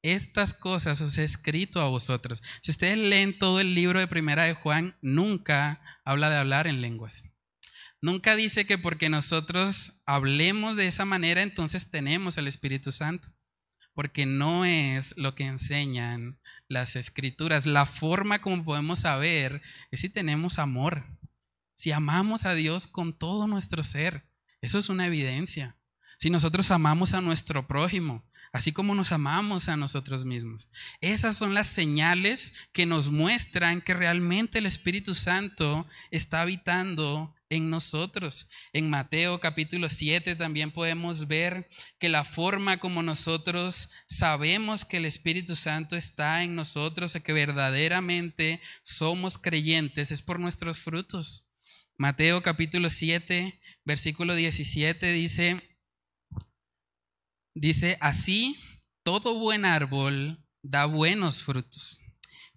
[0.03, 2.43] Estas cosas os he escrito a vosotros.
[2.61, 6.81] Si ustedes leen todo el libro de Primera de Juan, nunca habla de hablar en
[6.81, 7.23] lenguas.
[8.01, 13.29] Nunca dice que porque nosotros hablemos de esa manera, entonces tenemos al Espíritu Santo.
[13.93, 16.37] Porque no es lo que enseñan
[16.67, 17.65] las escrituras.
[17.65, 21.05] La forma como podemos saber es si tenemos amor.
[21.75, 24.27] Si amamos a Dios con todo nuestro ser.
[24.59, 25.77] Eso es una evidencia.
[26.17, 30.69] Si nosotros amamos a nuestro prójimo, así como nos amamos a nosotros mismos.
[31.01, 37.71] Esas son las señales que nos muestran que realmente el Espíritu Santo está habitando en
[37.71, 38.49] nosotros.
[38.71, 41.67] En Mateo capítulo 7 también podemos ver
[41.99, 47.33] que la forma como nosotros sabemos que el Espíritu Santo está en nosotros y que
[47.33, 51.49] verdaderamente somos creyentes es por nuestros frutos.
[51.97, 55.72] Mateo capítulo 7, versículo 17 dice,
[57.53, 58.57] dice, así
[59.03, 61.99] todo buen árbol da buenos frutos,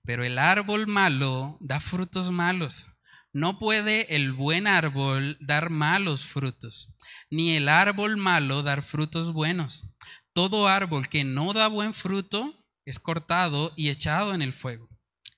[0.04, 2.88] pero el árbol malo da frutos malos.
[3.32, 6.96] No puede el buen árbol dar malos frutos,
[7.30, 9.94] ni el árbol malo dar frutos buenos.
[10.32, 12.54] Todo árbol que no da buen fruto
[12.86, 14.88] es cortado y echado en el fuego.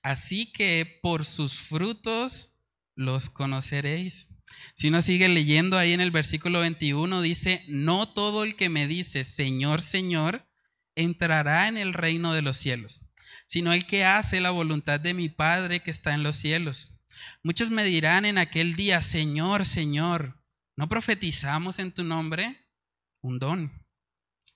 [0.01, 2.57] Así que por sus frutos
[2.95, 4.28] los conoceréis.
[4.75, 8.87] Si uno sigue leyendo ahí en el versículo 21, dice, no todo el que me
[8.87, 10.47] dice, Señor, Señor,
[10.95, 13.01] entrará en el reino de los cielos,
[13.47, 16.99] sino el que hace la voluntad de mi Padre que está en los cielos.
[17.43, 20.41] Muchos me dirán en aquel día, Señor, Señor,
[20.75, 22.67] ¿no profetizamos en tu nombre?
[23.21, 23.85] Un don.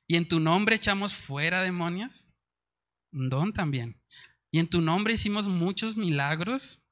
[0.08, 2.28] ¿Y en tu nombre echamos fuera demonios?
[3.12, 4.02] Un don también.
[4.52, 6.84] ¿Y en tu nombre hicimos muchos milagros?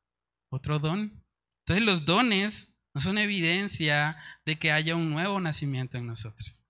[0.49, 1.23] Otro don.
[1.59, 6.65] Entonces los dones no son evidencia de que haya un nuevo nacimiento en nosotros.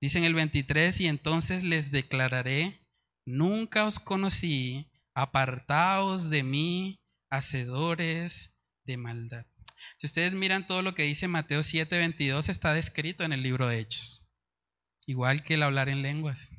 [0.00, 2.86] Dicen el 23, y entonces les declararé,
[3.26, 7.00] nunca os conocí, apartaos de mí,
[7.30, 9.46] hacedores de maldad.
[9.98, 13.66] Si ustedes miran todo lo que dice Mateo 7, 22, está descrito en el libro
[13.66, 14.30] de Hechos.
[15.06, 16.50] Igual que el hablar en lenguas.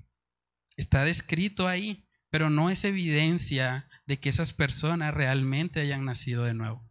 [0.78, 6.54] Está descrito ahí, pero no es evidencia de que esas personas realmente hayan nacido de
[6.54, 6.88] nuevo.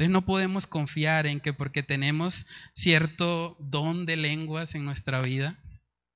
[0.00, 5.62] Entonces no podemos confiar en que porque tenemos cierto don de lenguas en nuestra vida,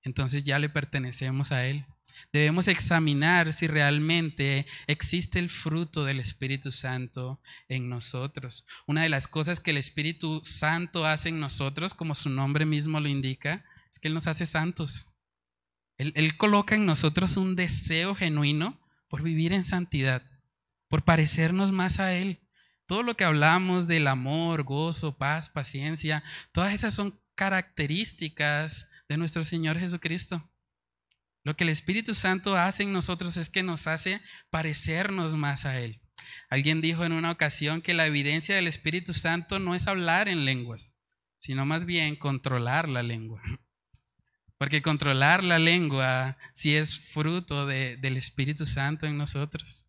[0.03, 1.85] entonces ya le pertenecemos a Él.
[2.33, 8.65] Debemos examinar si realmente existe el fruto del Espíritu Santo en nosotros.
[8.87, 13.01] Una de las cosas que el Espíritu Santo hace en nosotros, como su nombre mismo
[13.01, 15.13] lo indica, es que Él nos hace santos.
[15.99, 20.23] Él, coloca en nosotros un deseo genuino por vivir en santidad,
[20.89, 22.41] por parecernos más a Él.
[22.87, 26.23] Todo lo que hablamos del amor, gozo, paz, paciencia,
[26.53, 30.51] todas esas son características de nuestro Señor Jesucristo.
[31.43, 34.21] Lo que el Espíritu Santo hace en nosotros es que nos hace
[34.51, 36.01] parecernos más a Él.
[36.49, 40.45] Alguien dijo en una ocasión que la evidencia del Espíritu Santo no es hablar en
[40.45, 40.97] lenguas,
[41.39, 43.43] sino más bien controlar la lengua.
[44.57, 49.84] Porque controlar la lengua sí es fruto del Espíritu Santo en nosotros.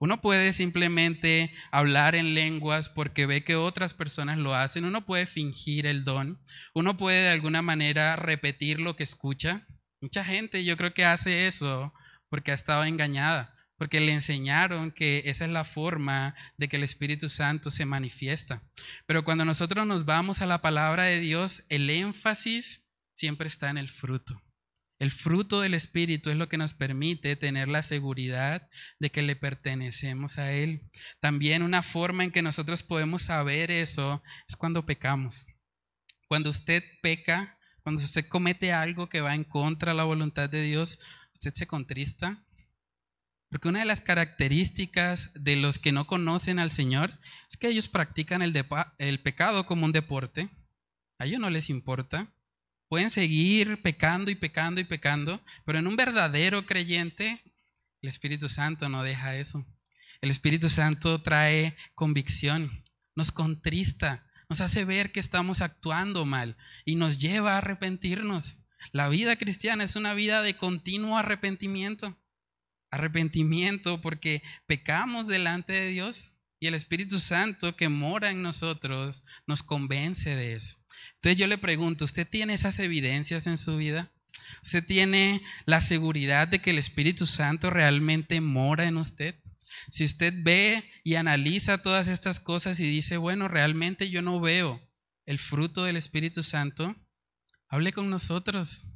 [0.00, 4.86] Uno puede simplemente hablar en lenguas porque ve que otras personas lo hacen.
[4.86, 6.42] Uno puede fingir el don.
[6.74, 9.66] Uno puede de alguna manera repetir lo que escucha.
[10.00, 11.92] Mucha gente yo creo que hace eso
[12.30, 16.84] porque ha estado engañada, porque le enseñaron que esa es la forma de que el
[16.84, 18.62] Espíritu Santo se manifiesta.
[19.04, 23.76] Pero cuando nosotros nos vamos a la palabra de Dios, el énfasis siempre está en
[23.76, 24.40] el fruto.
[25.00, 29.34] El fruto del Espíritu es lo que nos permite tener la seguridad de que le
[29.34, 30.90] pertenecemos a Él.
[31.20, 35.46] También una forma en que nosotros podemos saber eso es cuando pecamos.
[36.28, 40.60] Cuando usted peca, cuando usted comete algo que va en contra de la voluntad de
[40.60, 40.98] Dius,
[41.32, 42.44] usted se contrista.
[43.48, 47.88] Porque una de las características de los que no conocen al Señor es que ellos
[47.88, 48.54] practican el,
[48.98, 50.50] el pecado como un deporte.
[51.18, 52.30] A ellos no les importa.
[52.90, 57.40] Pueden seguir pecando y pecando y pecando, pero en un verdadero creyente,
[58.02, 59.64] el Espíritu Santo no deja eso.
[60.20, 62.84] El Espíritu Santo trae convicción,
[63.14, 68.66] nos contrista, nos hace ver que estamos actuando mal y nos lleva a arrepentirnos.
[68.90, 72.18] La vida cristiana es una vida de continuo arrepentimiento.
[72.90, 79.62] Arrepentimiento porque pecamos delante de Dios y el Espíritu Santo que mora en nosotros nos
[79.62, 80.79] convence de eso.
[81.20, 84.10] Entonces yo le pregunto, ¿usted tiene esas evidencias en su vida?
[84.62, 89.34] ¿Usted tiene la seguridad de que el Espíritu Santo realmente mora en usted?
[89.90, 94.80] Si usted ve y analiza todas estas cosas y dice, bueno, realmente yo no veo
[95.26, 96.96] el fruto del Espíritu Santo,
[97.68, 98.86] hable con nosotros.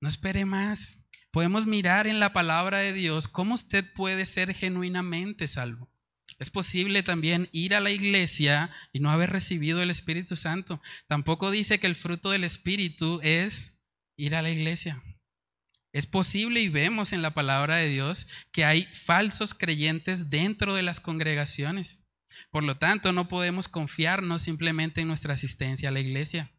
[0.00, 0.98] No espere más.
[1.30, 5.88] Podemos mirar en la palabra de Dios cómo usted puede ser genuinamente salvo.
[6.38, 10.82] Es posible también ir a la iglesia y no haber recibido el Espíritu Santo.
[11.06, 13.80] Tampoco dice que el fruto del Espíritu es
[14.16, 15.02] ir a la iglesia.
[15.92, 20.82] Es posible y vemos en la palabra de Dios que hay falsos creyentes dentro de
[20.82, 22.02] las congregaciones.
[22.50, 26.52] Por lo tanto, no podemos confiarnos simplemente en nuestra asistencia a la iglesia.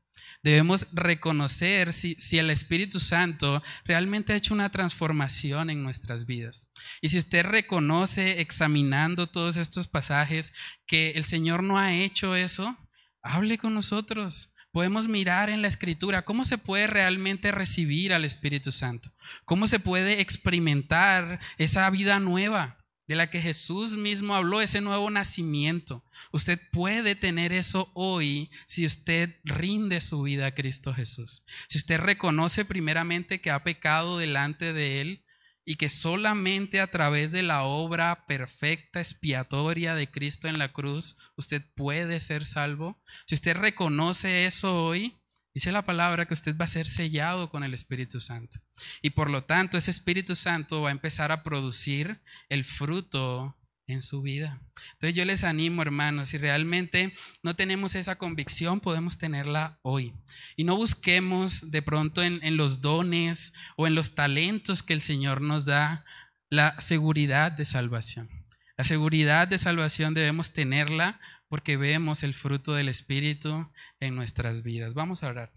[0.43, 6.69] Debemos reconocer si, si, el Espíritu Santo realmente ha hecho una transformación en nuestras vidas.
[7.01, 10.53] Y si usted reconoce examinando todos estos pasajes
[10.85, 12.77] que el Señor no ha hecho eso,
[13.21, 18.71] hable con nosotros podemos mirar en la escritura cómo se puede realmente recibir al Espíritu
[18.71, 19.11] Santo,
[19.43, 22.76] cómo se puede experimentar esa vida nueva.
[23.07, 26.03] De la que Jesús mismo habló, ese nuevo nacimiento.
[26.31, 31.43] Usted puede tener eso hoy si usted rinde su vida a Cristo Jesús.
[31.67, 35.25] Si usted reconoce primeramente que ha pecado delante de Él
[35.63, 41.17] y que solamente a través de la obra perfecta, expiatoria de Cristo en la cruz,
[41.35, 43.01] usted puede ser salvo.
[43.25, 45.17] Si usted reconoce eso hoy,
[45.57, 48.59] Dice la palabra que usted va a ser sellado con el Espíritu Santo.
[49.01, 54.03] Y por lo tanto, ese Espíritu Santo va a empezar a producir el fruto en
[54.03, 54.61] su vida.
[54.93, 60.13] Entonces yo les animo, hermanos, si realmente no tenemos esa convicción, podemos tenerla hoy.
[60.57, 65.01] Y no busquemos de pronto en, en los dones o en los talentos que el
[65.01, 66.05] Señor nos da
[66.51, 68.29] la seguridad de salvación.
[68.77, 71.19] La seguridad de salvación debemos tenerla
[71.49, 74.93] porque vemos el fruto del Espíritu en nuestras vidas.
[74.93, 75.53] Vamos a orar.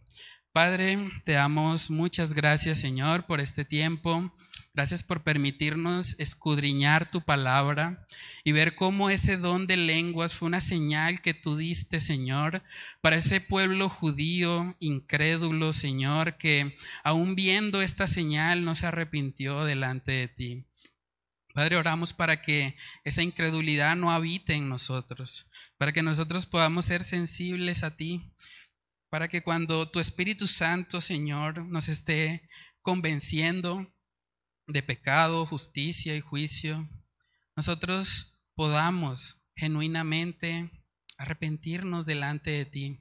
[0.53, 4.33] Padre, te damos muchas gracias, Señor, por este tiempo.
[4.73, 8.07] Gracias por permitirnos escudriñar tu palabra
[8.45, 12.63] y ver cómo ese don de lenguas fue una señal que tú diste, Señor,
[13.01, 20.13] para ese pueblo judío incrédulo, Señor, que aún viendo esta señal no se arrepintió delante
[20.13, 20.67] de ti.
[21.53, 25.50] Padre, oramos para que esa incredulidad no habite en nosotros,
[25.81, 28.35] para que nosotros podamos ser sensibles a ti,
[29.09, 32.47] para que cuando tu Espíritu Santo, Señor, nos esté
[32.83, 33.91] convenciendo
[34.67, 36.87] de pecado, justicia y juicio,
[37.57, 40.71] nosotros podamos genuinamente
[41.17, 43.01] arrepentirnos delante de ti,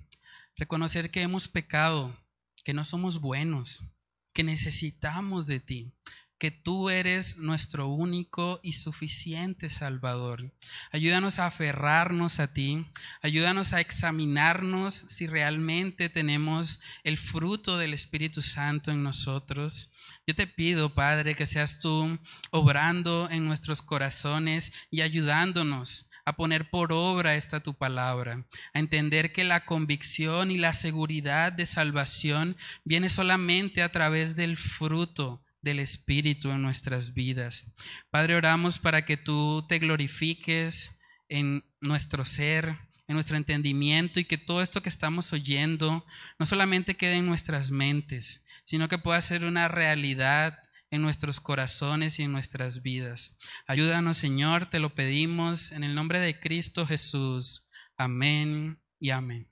[0.55, 2.17] reconocer que hemos pecado,
[2.63, 3.83] que no somos buenos,
[4.33, 5.97] que necesitamos de ti
[6.39, 10.53] que tú eres nuestro único y suficiente Salvador.
[10.91, 12.87] Ayúdanos a aferrarnos a ti,
[13.21, 19.91] ayúdanos a examinarnos si realmente tenemos el fruto del Espíritu Santo en nosotros.
[20.25, 22.17] Yo te pido, Padre, que seas tú
[22.51, 29.33] obrando en nuestros corazones y ayudándonos a poner por obra esta tu palabra, a entender
[29.33, 35.79] que la convicción y la seguridad de salvación viene solamente a través del fruto del
[35.79, 37.73] Espíritu en nuestras vidas.
[38.09, 44.37] Padre, oramos para que tú te glorifiques en nuestro ser, en nuestro entendimiento y que
[44.37, 46.05] todo esto que estamos oyendo
[46.37, 50.57] no solamente quede en nuestras mentes, sino que pueda ser una realidad
[50.91, 53.37] en nuestros corazones y en nuestras vidas.
[53.67, 57.69] Ayúdanos, Señor, te lo pedimos en el nombre de Cristo Jesús.
[57.97, 59.47] Amén y amén.